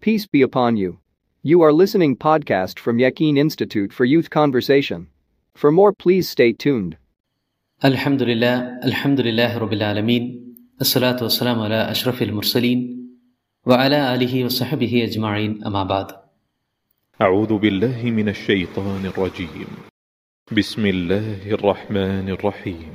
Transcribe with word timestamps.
Peace 0.00 0.25
be 0.25 0.41
upon 0.41 0.77
you. 0.77 0.99
You 1.43 1.61
are 1.61 1.71
listening 1.71 2.15
podcast 2.15 2.79
from 2.79 2.97
Yakin 2.97 3.37
Institute 3.37 3.93
for 3.93 4.03
Youth 4.05 4.29
Conversation. 4.31 5.07
For 5.53 5.71
more 5.71 5.93
please 5.93 6.27
stay 6.29 6.53
tuned. 6.53 6.97
الحمد 7.85 8.23
لله 8.23 8.79
الحمد 8.85 9.19
لله 9.21 9.57
رب 9.57 9.73
العالمين 9.73 10.53
الصلاة 10.81 11.23
والسلام 11.23 11.59
على 11.59 11.91
أشرف 11.91 12.21
المرسلين 12.21 13.07
وعلى 13.65 14.15
آله 14.15 14.45
وصحبه 14.45 15.03
أجمعين 15.03 15.63
أما 15.65 15.83
بعد 15.83 16.11
أعوذ 17.21 17.57
بالله 17.57 18.01
من 18.03 18.29
الشيطان 18.29 19.05
الرجيم 19.05 19.67
بسم 20.51 20.85
الله 20.85 21.51
الرحمن 21.51 22.29
الرحيم 22.29 22.91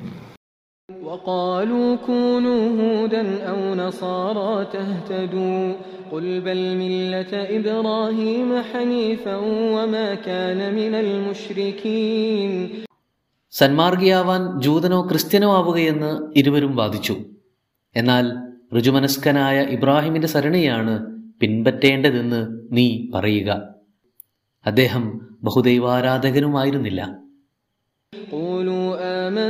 وقالوا 0.89 1.95
كونوا 1.97 2.61
هودا 2.79 3.23
أو 3.43 3.75
نصارى 3.75 4.51
تهتدوا 4.65 5.63
قل 6.11 6.41
بل 6.41 6.59
ملة 6.77 7.33
إبراهيم 7.57 8.49
حنيفا 8.63 9.35
وما 9.75 10.07
كان 10.17 10.59
من 10.75 10.93
المشركين 10.95 12.52
സന്മാർഗിയാവാൻ 13.53 14.41
ജൂതനോ 14.61 14.99
ക്രിസ്ത്യനോ 15.07 15.49
ആവുകയെന്ന് 15.53 16.11
ഇരുവരും 16.35 16.73
വാദിച്ചു 16.75 17.16
എന്നാൽ 17.95 18.25
ഋജുമനസ്കനായ 18.77 19.57
ഇബ്രാഹിമിന്റെ 19.75 20.27
സരണിയാണ് 20.27 20.93
പിൻപറ്റേണ്ടതെന്ന് 21.41 22.39
നീ 22.71 22.85
പറയുക 23.13 23.49
അദ്ദേഹം 24.66 25.03
ബഹുദൈവാരാധകനുമായിരുന്നില്ല 25.43 27.02
قولوا 28.31 28.88
آمنا 29.17 29.49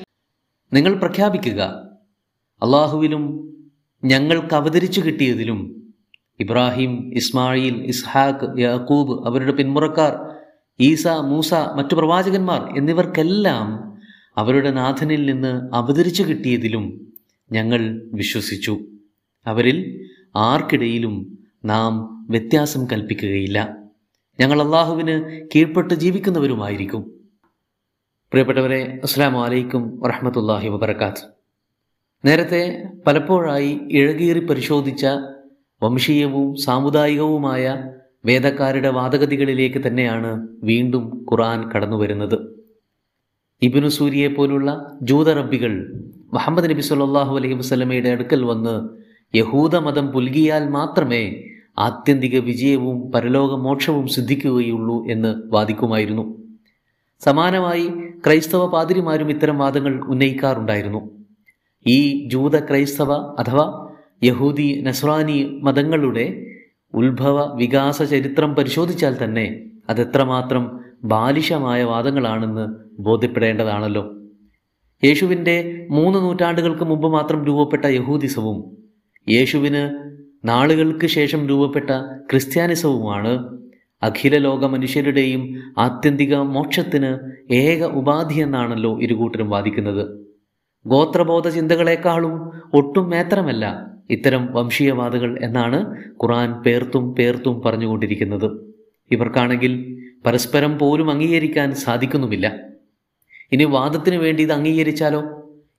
നിങ്ങൾ 0.73 0.93
പ്രഖ്യാപിക്കുക. 0.93 1.61
അള്ളാഹുവിലും 2.63 3.53
ഞങ്ങൾക്ക് 4.03 4.55
അവതരിച്ചു 4.55 5.01
കിട്ടിയതിലും 5.01 5.83
ഇബ്രാഹിം 6.39 7.13
ഇസ്മായിൽ 7.13 7.83
ഇസ്ഹാഖ് 7.83 8.59
യാക്കൂബ് 8.59 9.27
അവരുടെ 9.27 9.51
പിന്മുറക്കാർ 9.51 10.35
ഈസ 10.79 11.07
മൂസ 11.07 11.53
മറ്റു 11.53 11.95
പ്രവാചകന്മാർ 11.95 12.77
എന്നിവർക്കെല്ലാം 12.77 13.91
അവരുടെ 14.37 14.71
നാഥനിൽ 14.71 15.25
നിന്ന് 15.25 15.75
അവതരിച്ചു 15.75 16.23
കിട്ടിയതിലും 16.23 17.13
ഞങ്ങൾ 17.51 18.01
വിശ്വസിച്ചു. 18.13 18.79
അവരിൽ 19.47 20.07
ആർക്കിടയിലും 20.35 21.37
നാം 21.65 22.25
വ്യത്യാസം 22.29 22.85
കൽപ്പിക്കുകയില്ല. 22.85 23.77
ഞങ്ങൾ 24.39 24.61
അള്ളാഹുവിന് 24.61 25.47
കീഴ്പ്പെട്ട് 25.55 25.93
ജീവിക്കുന്നവരുമായിരിക്കും. 25.93 27.20
പ്രിയപ്പെട്ടവരെ 28.31 28.77
അസ്സാം 29.05 29.33
വലൈക്കും 29.37 29.83
വറഹമത്തല്ലാഹി 30.01 30.67
വബർക്കാത്ത് 30.73 31.23
നേരത്തെ 32.23 32.61
പലപ്പോഴായി 33.05 33.71
ഇഴകീറി 33.97 34.41
പരിശോധിച്ച 34.49 35.03
വംശീയവും 35.81 36.45
സാമുദായികവുമായ 36.65 37.63
വേദക്കാരുടെ 38.29 38.89
വാദഗതികളിലേക്ക് 38.97 39.79
തന്നെയാണ് 39.87 40.31
വീണ്ടും 40.69 41.03
ഖുറാൻ 41.29 41.59
കടന്നു 41.73 41.97
വരുന്നത്. 42.01 42.37
ഇബിനു 43.61 43.89
സൂരിയെ 43.97 44.29
പോലുള്ള 44.37 44.69
ജൂതറബികൾ 45.11 45.73
മുഹമ്മദ് 46.37 46.69
നബി 46.73 46.85
സല്ലാഹു 46.91 47.35
അലൈഹി 47.39 47.57
വസ്ലമയുടെ 47.61 48.09
അടുക്കൽ 48.09 48.43
വന്ന് 48.51 48.75
യഹൂദ 49.33 49.75
മതം 49.87 50.07
പുൽകിയാൽ 50.13 50.65
മാത്രമേ 50.77 51.23
ആത്യന്തിക 51.87 52.37
വിജയവും 52.49 52.97
പരലോക 53.15 53.59
മോക്ഷവും 53.65 54.07
സിദ്ധിക്കുകയുള്ളൂ 54.15 54.97
എന്ന് 55.15 55.33
വാദിക്കുമായിരുന്നു. 55.55 56.25
സമാനമായി 57.25 57.87
ക്രൈസ്തവ 58.25 58.67
പാതിരിമാരും 58.67 59.29
ഇത്തരം 59.29 59.57
വാദങ്ങൾ 59.57 60.03
ഉന്നയിക്കാറുണ്ടായിരുന്നു. 60.07 61.01
ഈ 61.87 62.27
ജൂത 62.27 62.59
ക്രൈസ്തവ 62.59 63.13
അഥവാ 63.13 63.65
യഹൂദി 64.23 64.81
നസ്രാനി 64.81 65.59
മതങ്ങളുടെ 65.63 66.25
ഉത്ഭവ 66.93 67.55
വികാസ 67.55 68.03
ചരിത്രം 68.03 68.55
പരിശോധിച്ചാൽ 68.55 69.23
തന്നെ 69.23 69.45
അതെത്രമാത്രം 69.89 70.79
ബാലിശമായ 71.03 71.83
വാദങ്ങളാണെന്ന് 71.83 72.65
ബോധ്യപ്പെടേണ്ടതാണല്ലോ. 73.01 74.03
യേശുവിന്റെ 75.05 75.87
മൂന്ന് 75.91 76.19
നൂറ്റാണ്ടുകൾക്ക് 76.19 76.83
മുമ്പ് 76.83 77.07
മാത്രം 77.07 77.45
രൂപപ്പെട്ട 77.45 77.85
യഹൂദിസവും 77.85 78.57
യേശുവിന് 79.29 79.83
നാളുകൾക്ക് 80.47 81.07
ശേഷം 81.07 81.47
രൂപപ്പെട്ട 81.47 81.89
ക്രിസ്ത്യാനിസവുമാണ് 82.31 83.60
അഖില 84.03 84.37
ലോക 84.37 84.65
മനുഷ്യരുടെയും 84.65 85.41
ആത്യന്തിക 85.77 86.35
മോക്ഷത്തിന് 86.35 87.11
ഏക 87.53 87.83
ഉപാധി 87.83 88.39
എന്നാണല്ലോ 88.39 89.01
ഇരുകൂട്ടരും 89.01 89.49
വാദിക്കുന്നത്. 89.49 90.03
ഗോത്രബോധ 90.87 91.47
ചിന്തകളെക്കാളും 91.47 92.51
ഒട്ടും 92.73 93.09
മേത്രമല്ല 93.09 93.91
ഇത്തരം 94.09 94.47
വംശീയവാദകൾ 94.51 95.39
എന്നാണ് 95.43 95.95
ഖുറാൻ 96.23 96.63
പേർത്തും 96.63 97.15
പേർത്തും 97.15 97.61
പറഞ്ഞുകൊണ്ടിരിക്കുന്നത്. 97.65 98.47
ഇവർക്കാണെങ്കിൽ 99.11 100.01
പരസ്പരം 100.25 100.79
പോലും 100.79 101.11
അംഗീകരിക്കാൻ 101.11 101.75
സാധിക്കുന്നുമില്ല. 101.75 102.47
ഇനി 103.51 103.63
വാദത്തിനു 103.63 104.17
വേണ്ടി 104.17 104.43
ഇത് 104.43 104.51
അംഗീകരിച്ചാലോ? 104.51 105.21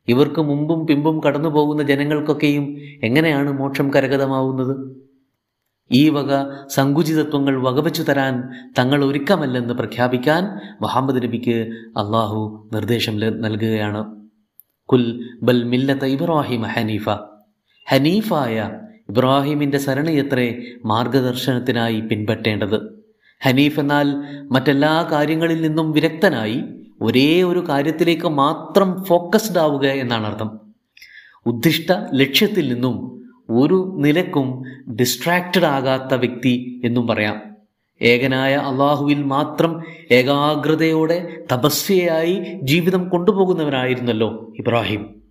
ഇവർക്ക് 0.09 0.41
മുമ്പും 0.41 0.87
പിമ്പും 0.87 1.21
കടന്നു 1.27 1.49
പോകുന്ന 1.49 1.83
ജനങ്ങൾക്കൊക്കെയും 1.83 2.77
എങ്ങനെയാണ് 3.03 3.51
മോക്ഷം 3.53 3.91
കരഗതമാവുന്നത്? 3.95 4.75
ഈ 5.93 6.09
വക 6.09 6.29
സങ്കുചിതത്വങ്ങൾ 6.67 7.63
വകവച്ചു 7.63 8.03
തരാൻ 8.03 8.49
തങ്ങൾ 8.79 9.05
ഒരുക്കമല്ലെന്ന് 9.05 9.75
പ്രഖ്യാപിക്കാൻ 9.75 10.45
മുഹമ്മദ് 10.83 11.23
നബിക്ക് 11.23 11.57
അള്ളാഹു 11.97 12.71
നിർദ്ദേശം 12.73 13.19
നൽകുകയാണ്. 13.19 14.23
കുൽ 14.85 15.25
ബൽ 15.43 15.63
മില്ലത്ത 15.63 16.05
ഇബ്രാഹിം 16.05 16.63
ഹനീഫ. 16.63 17.09
ഹനീഫായ 17.91 18.71
ഇബ്രാഹിമിന്റെ 19.09 19.79
സരണിയത്രേ 19.79 20.63
മാർഗദർശനത്തിനായി 20.85 22.01
പിൻപറ്റേണ്ടത്. 22.01 23.03
ഹനീഫ് 23.45 23.81
എന്നാൽ 23.81 24.15
മറ്റെല്ലാ 24.51 25.09
കാര്യങ്ങളിൽ 25.13 25.63
നിന്നും 25.63 25.93
വിരക്തനായി 25.93 26.65
ഒരേ 27.01 27.43
ഒരു 27.43 27.69
കാര്യത്തിലേക്ക് 27.69 28.29
മാത്രം 28.29 29.05
ഫോക്കസ്ഡ് 29.05 29.59
ആവുക 29.59 29.87
എന്നാണ് 29.87 30.27
അർത്ഥം 30.27 30.61
ഉദ്ദിഷ്ട 31.47 31.93
ലക്ഷ്യത്തിൽ 32.15 32.73
നിന്നും 32.75 33.22
ഒരു 33.53 33.95
നിലക്കും 33.99 34.63
ഡിസ്ട്രാക്റ്റഡ് 34.95 35.65
ആകാത്ത 35.65 36.15
വ്യക്തി 36.15 36.83
എന്നും 36.85 37.07
പറയാം. 37.07 37.43
ഏകനായ 38.03 38.55
അള്ളാഹുവിൽ 38.55 39.23
മാത്രം 39.23 39.83
ഏകാഗ്രതയോടെ 40.11 41.45
തപസ്യയായി 41.53 42.61
ജീവിതം 42.63 43.09
കൊണ്ടുപോകുന്നവനായിരുന്നല്ലോ 43.09 44.53
ഇബ്രാഹിം. 44.59 45.23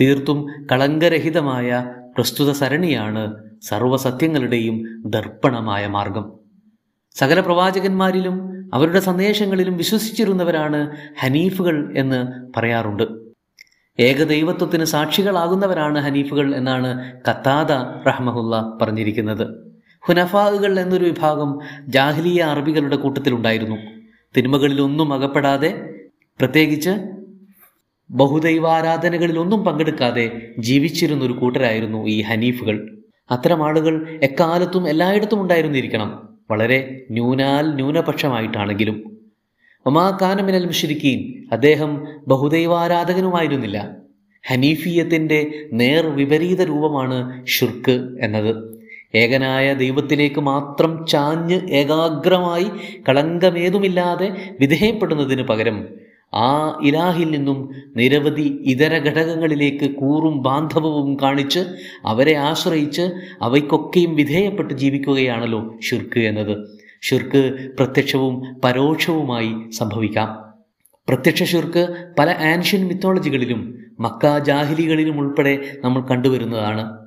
തീർത്തും 0.00 0.66
കളങ്കരഹിതമായ 0.72 1.94
പ്രസ്തുത 2.14 2.52
സരണിയാണ് 2.52 3.34
സർവസത്യങ്ങളുടെയും 3.62 5.02
ദർപ്പണമായ 5.06 5.86
മാർഗം. 5.86 6.32
സകല 7.14 7.40
പ്രവാചകന്മാരിലും 7.40 8.68
അവരുടെ 8.74 9.00
സന്ദേശങ്ങളിലും 9.00 9.76
വിശ്വസിച്ചിരുന്നവരാണ് 9.76 10.96
ഹനീഫുകൾ 11.20 11.94
എന്ന് 11.96 12.26
പറയാറുണ്ട്. 12.56 13.27
ഏകദൈവത്വത്തിന് 14.00 14.84
സാക്ഷികളാകുന്നവരാണ് 14.84 15.98
ഹനീഫുകൾ 15.98 16.54
എന്നാണ് 16.54 17.12
കത്താദ 17.28 17.72
റഹ്മഹുല്ല 18.08 18.78
പറഞ്ഞിരിക്കുന്നത്. 18.82 19.72
ഹുനഫാഹുകൾ 20.08 20.80
എന്നൊരു 20.80 21.04
വിഭാഗം 21.04 21.58
ജാഹ്ലിയ 21.88 22.42
അറബികളുടെ 22.42 22.96
കൂട്ടത്തിലുണ്ടായിരുന്നു. 22.96 23.76
തിന്മകളിലൊന്നും 24.36 25.12
അകപ്പെടാതെ 25.12 25.94
പ്രത്യേകിച്ച് 26.40 26.90
ബഹുദൈവാരാധനകളിലൊന്നും 28.10 29.64
പങ്കെടുക്കാതെ 29.64 30.54
ജീവിച്ചിരുന്ന 30.58 31.24
ഒരു 31.24 31.32
കൂട്ടരായിരുന്നു 31.32 32.06
ഈ 32.06 32.22
ഹനീഫുകൾ. 32.22 32.98
അത്തരം 33.30 33.66
ആളുകൾ 33.66 34.20
എക്കാലത്തും 34.22 34.88
എല്ലായിടത്തും 34.88 35.42
ഉണ്ടായിരുന്നിരിക്കണം. 35.42 36.28
വളരെ 36.50 37.06
ന്യൂനാൽ 37.10 37.74
ന്യൂനപക്ഷമായിട്ടാണെങ്കിലും. 37.74 39.17
ഒമാ 39.86 40.18
കാനമിനൽ 40.22 40.66
അദ്ദേഹം 41.52 42.04
ബഹുദൈവാരാധകനുമായിരുന്നില്ല. 42.28 43.96
ഹനീഫിയത്തിന്റെ 44.50 45.68
നേർ 45.72 46.06
വിപരീത 46.06 46.62
രൂപമാണ് 46.62 47.46
ഷിർക്ക് 47.46 48.08
എന്നത്. 48.20 48.78
ഏകനായ 49.14 49.74
ദൈവത്തിലേക്ക് 49.74 50.40
മാത്രം 50.40 51.06
ചാഞ്ഞ് 51.06 51.60
ഏകാഗ്രമായി 51.70 52.70
കളങ്കമേതുമില്ലാതെ 53.08 54.28
വിധേയപ്പെടുന്നതിന് 54.60 55.42
പകരം 55.42 55.88
ആ 56.34 56.78
ഇലാഹിൽ 56.82 57.30
നിന്നും 57.30 57.70
നിരവധി 57.96 58.58
ഇതര 58.64 58.94
ഘടകങ്ങളിലേക്ക് 58.98 59.94
കൂറും 59.94 60.42
ബാന്ധവവും 60.42 61.18
കാണിച്ച് 61.22 61.58
അവരെ 62.04 62.34
ആശ്രയിച്ച് 62.34 63.02
അവയ്ക്കൊക്കെയും 63.42 64.14
വിധേയപ്പെട്ട് 64.14 64.74
ജീവിക്കുകയാണല്ലോ 64.74 65.60
ഷിർക്ക് 65.90 66.20
എന്നത്. 66.20 66.77
ഷിർക്ക് 67.02 67.68
പ്രത്യക്ഷവും 67.78 68.60
പരോക്ഷവുമായി 68.64 69.70
സംഭവിക്കാം. 69.70 70.48
പ്രത്യക്ഷ 71.08 71.42
ഷിർക്ക് 71.42 72.12
പല 72.18 72.30
ആൻഷ്യൻ 72.30 72.86
മിത്തോളജികളിലും 72.86 73.78
മക്ക 74.00 74.38
ജാഹിലികളിലും 74.38 75.18
ഉൾപ്പെടെ 75.18 75.58
നമ്മൾ 75.84 76.02
കണ്ടുവരുന്നതാണ്. 76.02 76.98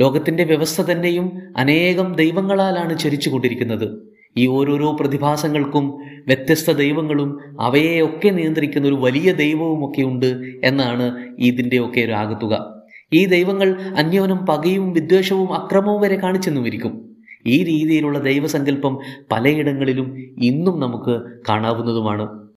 ലോകത്തിന്റെ 0.00 0.44
വ്യവസ്ഥ 0.44 0.82
തന്നെയും 0.82 1.32
അനേകം 1.56 2.12
ദൈവങ്ങളാലാണ് 2.12 2.98
ചരിച്ചുകൊണ്ടിരിക്കുന്നത്. 2.98 4.12
ഈ 4.36 4.46
ഓരോരോ 4.46 4.96
പ്രതിഭാസങ്ങൾക്കും 5.00 5.88
വ്യത്യസ്ത 6.26 6.70
ദൈവങ്ങളും 6.70 7.40
അവയെയൊക്കെ 7.60 8.28
നിയന്ത്രിക്കുന്ന 8.28 8.88
ഒരു 8.88 8.94
വലിയ 8.94 9.32
ദൈവവുമൊക്കെ 9.32 10.02
ഉണ്ട് 10.02 10.42
എന്നാണ് 10.64 11.26
ഇതിന്റെയൊക്കെ 11.38 12.00
ഒരു 12.00 12.12
ആകത്തുക. 12.12 12.82
ഈ 13.12 13.26
ദൈവങ്ങൾ 13.26 13.80
അന്യോനം 13.96 14.36
പകയും 14.36 14.92
വിദ്വേഷവും 14.92 15.54
അക്രമവും 15.54 16.00
വരെ 16.00 16.16
കാണിച്ചെന്നുമിരിക്കും. 16.16 17.11
ഈ 17.46 17.64
രീതിയിലുള്ള 17.64 18.18
ദൈവസങ്കല്പം 18.18 18.98
പലയിടങ്ങളിലും 19.32 20.18
ഇന്നും 20.38 20.80
നമുക്ക് 20.80 21.20
കാണാവുന്നതുമാണ്. 21.48 22.48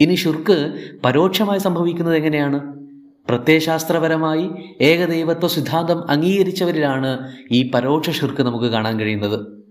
ഇനി 0.00 0.14
ഷുർക്ക് 0.14 0.74
പരോക്ഷമായി 1.04 1.58
സംഭവിക്കുന്നത് 1.58 2.16
എങ്ങനെയാണ്? 2.16 2.82
പ്രത്യയശാസ്ത്രപരമായി 3.28 4.50
ഏകദൈവത്വ 4.80 5.46
സിദ്ധാന്തം 5.46 6.10
അംഗീകരിച്ചവരിലാണ് 6.10 7.32
ഈ 7.50 7.70
പരോക്ഷ 7.70 8.10
ഷിർക്ക് 8.10 8.42
നമുക്ക് 8.42 8.66
കാണാൻ 8.66 9.00
കഴിയുന്നത്. 9.00 9.62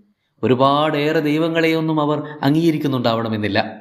ഒരുപാടേറെ 0.42 1.20
ദൈവങ്ങളെയൊന്നും 1.20 2.00
അവർ 2.00 2.22
അംഗീകരിക്കുന്നുണ്ടാവണമെന്നില്ല. 2.42 3.80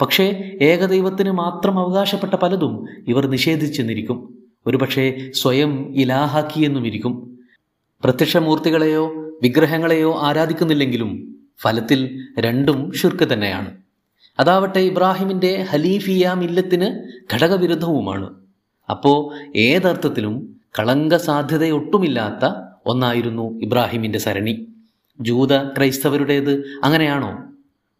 പക്ഷേ 0.00 0.52
ഏകദൈവത്തിന് 0.62 1.30
മാത്രം 1.30 1.78
അവകാശപ്പെട്ട 1.78 2.34
പലതും 2.34 2.86
ഇവർ 3.08 3.26
നിഷേധിച്ചെന്നിരിക്കും. 3.26 4.38
ഒരുപക്ഷെ 4.66 5.30
സ്വയം 5.34 5.96
ഇലാഹാക്കിയെന്നുമിരിക്കും. 5.96 7.38
പ്രത്യക്ഷമൂർത്തികളെയോ 8.04 9.27
വിഗ്രഹങ്ങളെയോ 9.42 10.20
ആരാധിക്കുന്നില്ലെങ്കിലും 10.22 11.36
ഫലത്തിൽ 11.60 12.26
രണ്ടും 12.38 12.92
ഷിർക്ക് 12.92 13.32
തന്നെയാണ്. 13.32 13.76
അതാവട്ടെ 14.38 14.78
ഇബ്രാഹിമിന്റെ 14.78 15.66
ഹലീഫിയ 15.70 16.32
മില്ലത്തിന് 16.34 17.12
ഘടകവിരുദ്ധവുമാണ്. 17.34 18.30
അപ്പോ 18.90 19.32
ഏതർത്ഥത്തിലും 19.56 20.60
കളങ്ക 20.78 21.16
സാധ്യതയൊട്ടുമില്ലാത്ത 21.16 22.52
ഒന്നായിരുന്നു 22.86 23.60
ഇബ്രാഹിമിന്റെ 23.60 24.18
സരണി. 24.18 24.66
ജൂത 25.20 25.62
ക്രൈസ്തവരുടേത് 25.62 26.64
അങ്ങനെയാണോ? 26.84 27.44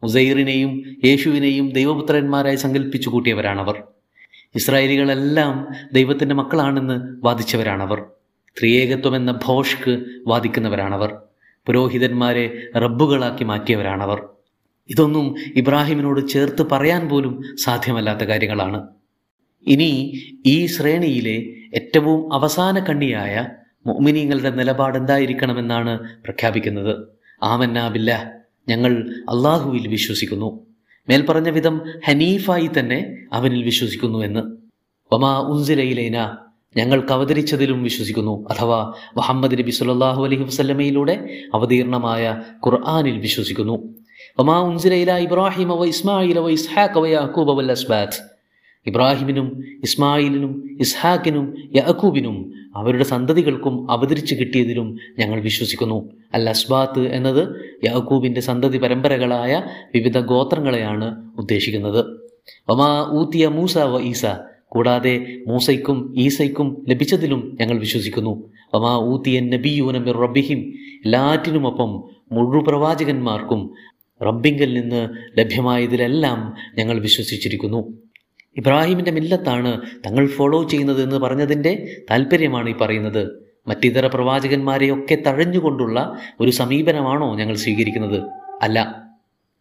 മുസൈറിനെയും 0.02 0.82
യേശുവിനെയും 1.04 1.72
ദൈവപുത്രന്മാരായി 1.72 2.56
സങ്കല്പിച്ചു 2.56 3.08
കൂട്ടിയവരാണവർ. 3.08 3.82
ഇസ്രായേലികളെല്ലാം 4.54 5.68
ദൈവത്തിന്റെ 5.92 6.34
മക്കളാണെന്ന് 6.34 7.26
വാദിച്ചവരാണവർ. 7.26 8.04
ത്രിയേകത്വം 8.58 9.16
എന്ന 9.16 9.38
ഭോഷ്ക്ക് 9.44 10.04
വാദിക്കുന്നവരാണവർ. 10.26 11.16
പുരോഹിതന്മാരെ 11.68 12.70
റബ്ബുകളാക്കി 12.76 13.44
മാറ്റിയവരാണവർ. 13.44 14.22
ഇതൊന്നും 14.90 15.34
ഇബ്രാഹിമിനോട് 15.56 16.28
ചേർത്ത് 16.28 16.62
പറയാൻ 16.72 17.08
പോലും 17.08 17.42
സാധ്യമല്ലാത്ത 17.58 18.20
കാര്യങ്ങളാണ്. 18.20 18.86
ഇനി 19.66 19.90
ഈ 20.46 20.66
ശ്രേണിയിലെ 20.66 21.36
ഏറ്റവും 21.74 22.32
അവസാന 22.32 22.78
കണ്ണിയായ 22.78 23.46
മോമിനിങ്ങളുടെ 23.86 24.50
നിലപാട് 24.50 24.98
എന്തായിരിക്കണമെന്നാണ് 24.98 25.98
പ്രഖ്യാപിക്കുന്നത്. 26.24 27.08
ആമന്നാബില്ല 27.42 28.34
ഞങ്ങൾ 28.68 29.10
അള്ളാഹുവിൽ 29.28 29.88
വിശ്വസിക്കുന്നു. 29.88 30.66
മേൽപ്പറഞ്ഞ 31.08 31.48
വിധം 31.48 31.80
ഹനീഫായി 32.06 32.70
തന്നെ 32.78 33.16
അവനിൽ 33.32 33.62
വിശ്വസിക്കുന്നു 33.62 34.18
എന്ന്. 34.18 34.40
വമാ 35.12 35.38
ഉൻസിലയിലേന 35.38 36.36
ഞങ്ങൾക്ക് 36.76 37.12
അവതരിച്ചതിലും 37.12 37.82
വിശ്വസിക്കുന്നു. 37.82 38.48
അഥവാ 38.50 38.94
മുഹമ്മദ് 39.16 39.58
നബി 39.58 39.70
സുല്ലാഹു 39.70 40.24
അലൈഹി 40.24 40.42
വസ്ലമയിലൂടെ 40.42 41.28
അവതീർണമായ 41.54 42.42
ഖുർആാനിൽ 42.66 43.18
വിശ്വസിക്കുന്നു. 43.18 43.94
വമാ 44.38 44.60
ഉൻസിലയില 44.60 45.16
ഇബ്രാഹിം 45.16 45.68
വ 45.68 45.84
ഇസ്മായിൽ 45.84 46.38
വ 46.38 46.48
ഇസ്ഹാഖ് 46.48 46.98
വ 46.98 47.06
യാക്കൂബ് 47.06 47.58
വൽ 47.58 47.70
അസ്ബാത്ത്. 47.70 48.38
ഇബ്രാഹിമിനും 48.86 49.64
ഇസ്മായിലിനും 49.82 50.76
ഇസ്ഹാക്കിനും 50.80 51.54
യാക്കൂബിനും 51.74 52.52
അവരുടെ 52.76 53.04
സന്തതികൾക്കും 53.04 53.90
അവതരിച്ചു 53.90 54.34
കിട്ടിയതിലും 54.34 54.98
ഞങ്ങൾ 55.18 55.40
വിശ്വസിക്കുന്നു. 55.40 56.10
അൽ 56.34 56.48
അസ്ബാത്ത് 56.48 57.00
എന്നത് 57.00 57.48
യാക്കൂബിന്റെ 57.84 58.40
സന്തതി 58.40 58.78
പരമ്പരകളായ 58.78 59.62
വിവിധ 59.94 60.18
ഗോത്രങ്ങളെയാണ് 60.18 61.32
ഉദ്ദേശിക്കുന്നത്. 61.38 62.04
ഒമാ 62.68 63.10
ഊത്തിയ 63.12 63.48
മൂസ 63.48 63.78
വ 63.78 64.00
ഈസ. 64.00 64.24
കൂടാതെ 64.68 65.38
മൂസയ്ക്കും 65.46 66.14
ഈസയ്ക്കും 66.16 66.84
ലഭിച്ചതിലും 66.88 67.56
ഞങ്ങൾ 67.60 67.78
വിശ്വസിക്കുന്നു. 67.78 68.50
അമാ 68.74 68.96
ഊത്തിയൻ 68.96 69.50
നബിയൂന 69.50 69.98
മിർ 69.98 70.16
റബ്ബിഹിം. 70.16 70.58
എല്ലാറ്റിനുമൊപ്പം 71.04 72.04
മുഴു 72.32 72.64
പ്രവാചകന്മാർക്കും 72.68 73.70
റബ്ബിങ്കൽ 74.26 74.80
നിന്ന് 74.80 75.08
ലഭ്യമായതിലെല്ലാം 75.38 76.54
ഞങ്ങൾ 76.78 76.98
വിശ്വസിച്ചിരിക്കുന്നു. 76.98 77.92
ഇബ്രാഹിമിന്റെ 78.56 79.10
മില്ലത്താണ് 79.10 79.80
തങ്ങൾ 80.06 80.26
ഫോളോ 80.26 80.62
ചെയ്യുന്നത് 80.62 81.02
എന്ന് 81.02 81.16
പറഞ്ഞതിന്റെ 81.16 82.02
താല്പര്യമാണ് 82.10 82.70
ഈ 82.70 82.74
പറയുന്നത്. 82.80 83.48
മറ്റിതര 83.66 84.06
പ്രവാചകന്മാരെയൊക്കെ 84.06 85.14
തഴഞ്ഞുകൊണ്ടുള്ള 85.14 86.18
ഒരു 86.40 86.50
സമീപനമാണോ 86.50 87.36
ഞങ്ങൾ 87.36 87.54
സ്വീകരിക്കുന്നത്? 87.54 88.22
അല്ല. 88.62 89.07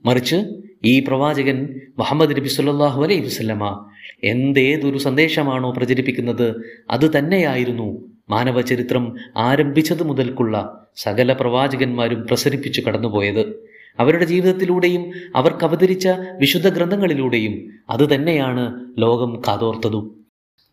മറിച്ച് 0.05 0.45
ഈ 0.85 0.99
പ്രവാചകൻ 0.99 1.81
മുഹമ്മദ് 1.97 2.31
നബി 2.31 2.47
സല്ലാഹു 2.47 3.03
അലൈഹി 3.03 3.25
വസ്ലമ 3.25 3.89
എന്തേതൊരു 4.23 4.97
സന്ദേശമാണോ 4.97 5.71
പ്രചരിപ്പിക്കുന്നത്? 5.71 6.55
അത് 6.91 7.17
തന്നെയായിരുന്നു 7.17 8.05
മാനവ 8.29 8.61
ചരിത്രം 8.61 9.15
ആരംഭിച്ചത് 9.37 10.03
മുതൽക്കുള്ള 10.03 10.87
സകല 10.95 11.33
പ്രവാചകന്മാരും 11.33 12.27
പ്രസരിപ്പിച്ചു 12.27 12.81
കടന്നുപോയത്. 12.81 13.67
അവരുടെ 13.99 14.25
ജീവിതത്തിലൂടെയും 14.25 15.11
അവർക്ക് 15.35 15.63
അവതരിച്ച 15.63 16.07
വിശുദ്ധ 16.39 16.69
ഗ്രന്ഥങ്ങളിലൂടെയും 16.69 17.69
അത് 17.89 18.15
തന്നെയാണ് 18.15 18.85
ലോകം 18.97 19.41
കാതോർത്തതും. 19.47 20.25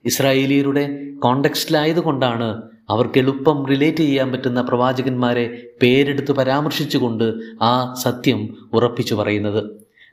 ഇസ്രായേലിയരുടെ 0.05 1.13
കോണ്ടക്സ്റ്റിലായതുകൊണ്ടാണ് 1.23 2.63
അവർക്ക് 2.91 3.19
എളുപ്പം 3.19 3.67
റിലേറ്റ് 3.67 3.99
ചെയ്യാൻ 3.99 4.33
പറ്റുന്ന 4.33 4.61
പ്രവാചകന്മാരെ 4.61 5.67
പേരെടുത്ത് 5.83 6.33
പരാമർശിച്ചുകൊണ്ട് 6.33 7.35
ആ 7.63 7.95
സത്യം 7.95 8.57
ഉറപ്പിച്ചു 8.73 9.15
പറയുന്നത്. 9.15 9.65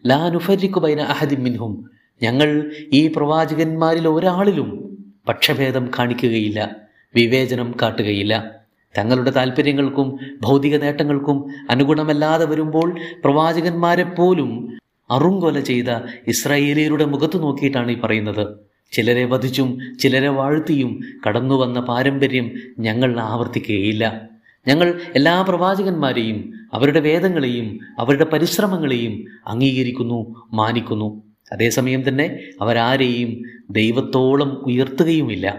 ലാ 0.07 0.29
നുഫരിക്കു 0.29 0.79
ബൈന 0.79 1.01
അഹദി 1.01 1.35
മിൻഹും. 1.35 1.91
ഞങ്ങൾ 2.23 2.71
ഈ 2.93 3.07
പ്രവാചകന്മാരിൽ 3.15 4.07
ഒരാളിലും 4.07 4.97
പക്ഷഭേദം 5.27 5.91
കാണിക്കുകയില്ല 5.99 6.75
വിവേചനം 7.15 7.75
കാട്ടുകയില്ല. 7.81 8.51
തങ്ങളുടെ 8.97 9.31
താല്പര്യങ്ങൾക്കും 9.31 10.19
ഭൗതിക 10.41 10.77
നേട്ടങ്ങൾക്കും 10.77 11.45
അനുഗുണമല്ലാതെ 11.69 12.45
വരുമ്പോൾ 12.45 12.99
പ്രവാചകന്മാരെ 13.23 14.03
പോലും 14.03 14.77
അറുങ്കൊല 15.11 15.59
ചെയ്ത 15.59 15.85
ഇസ്രായേലിയരുടെ 16.27 17.05
മുഖത്ത് 17.05 17.43
നോക്കിയിട്ടാണ് 17.43 17.91
ഈ 17.91 17.99
പറയുന്നത്. 17.99 18.70
ചിലരെ 18.91 19.25
വധിച്ചും 19.25 19.97
ചിലരെ 19.99 20.29
വാഴ്ത്തിയും 20.29 20.99
കടന്നു 21.27 21.55
വന്ന 21.55 21.79
പാരമ്പര്യം 21.79 22.51
ഞങ്ങൾ 22.79 23.19
ആവർത്തിക്കുകയില്ല. 23.19 24.29
ഞങ്ങൾ 24.67 25.01
എല്ലാ 25.15 25.41
പ്രവാചകന്മാരെയും 25.41 26.53
അവരുടെ 26.73 26.99
വേദങ്ങളെയും 26.99 27.79
അവരുടെ 27.99 28.23
പരിശ്രമങ്ങളെയും 28.23 29.25
അംഗീകരിക്കുന്നു 29.47 30.35
മാനിക്കുന്നു. 30.53 31.23
അതേസമയം 31.51 32.07
തന്നെ 32.07 32.39
അവരാരെയും 32.61 33.41
ദൈവത്തോളം 33.69 34.49
ഉയർത്തുകയുമില്ല. 34.49 35.57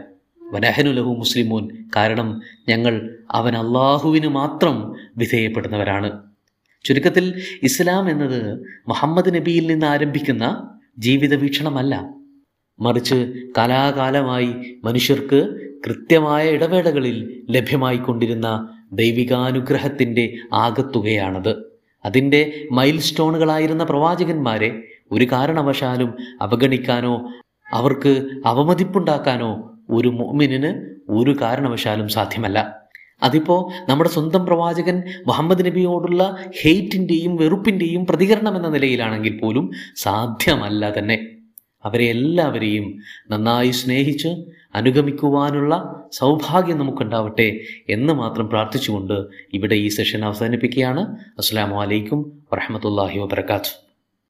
വനഹനുലഹു 0.52 1.08
മുസ്ലിമൂൻ. 1.08 1.68
കാരണം 1.96 2.42
ഞങ്ങൾ 2.68 3.16
അവൻ 3.30 3.56
അള്ളാഹുവിന് 3.56 4.26
മാത്രം 4.26 4.94
വിധേയപ്പെടുന്നവരാണ്. 5.16 6.22
ചുരുക്കത്തിൽ 6.84 7.42
ഇസ്ലാം 7.62 8.10
എന്നത് 8.10 8.62
മുഹമ്മദ് 8.88 9.34
നബിയിൽ 9.34 9.66
നിന്ന് 9.66 9.86
ആരംഭിക്കുന്ന 9.86 10.68
ജീവിത 10.98 11.34
വീക്ഷണമല്ല 11.34 12.21
മറിച്ച് 12.82 13.32
കാലാകാലമായി 13.58 14.54
മനുഷ്യർക്ക് 14.84 15.48
കൃത്യമായ 15.86 16.48
ഇടവേളകളിൽ 16.48 17.42
ലഭ്യമായിക്കൊണ്ടിരുന്ന 17.50 18.68
ദൈവികാനുഗ്രഹത്തിന്റെ 18.92 20.34
ആകത്തുകയാണത്. 20.52 21.72
അതിന്റെ 22.04 22.68
മൈൽ 22.72 23.00
സ്റ്റോണുകളായിരുന്ന 23.00 23.84
പ്രവാചകന്മാരെ 23.84 24.82
ഒരു 25.12 25.24
കാരണവശാലും 25.24 26.14
അവഗണിക്കാനോ 26.42 27.28
അവർക്ക് 27.72 28.26
അവമതിപ്പുണ്ടാക്കാനോ 28.46 29.70
ഒരു 29.90 30.08
മോമിനിന് 30.08 30.94
ഒരു 31.08 31.36
കാരണവശാലും 31.40 32.08
സാധ്യമല്ല. 32.08 32.82
അതിപ്പോ 33.22 33.72
നമ്മുടെ 33.88 34.10
സ്വന്തം 34.10 34.46
പ്രവാചകൻ 34.46 35.02
മുഹമ്മദ് 35.26 35.66
നബിയോടുള്ള 35.66 36.36
ഹെയ്റ്റിന്റെയും 36.62 37.36
വെറുപ്പിന്റെയും 37.36 38.06
പ്രതികരണം 38.06 38.56
എന്ന 38.56 38.68
നിലയിലാണെങ്കിൽ 38.68 39.38
പോലും 39.38 39.70
സാധ്യമല്ല 39.96 40.98
തന്നെ. 40.98 41.31
അവരെ 41.84 42.04
എല്ലാവരെയും 42.04 43.00
നന്നായി 43.30 43.70
സ്നേഹിച്ച് 43.70 44.28
അനുഗമിക്കുവാനുള്ള 44.74 46.02
സൗഭാഗ്യം 46.12 46.78
നമുക്കുണ്ടാവട്ടെ 46.78 47.60
എന്ന് 47.88 48.12
മാത്രം 48.12 48.48
പ്രാർത്ഥിച്ചുകൊണ്ട് 48.48 49.26
ഇവിടെ 49.52 49.74
ഈ 49.74 49.88
സെഷൻ 49.88 50.24
അവസാനിപ്പിക്കുകയാണ്. 50.24 51.16
അസ്സാം 51.38 51.70
വലൈക്കും 51.70 52.42
വറഹമത്തല്ലാഹി 52.52 53.18
വാബർക്കാത്തു 53.18 53.91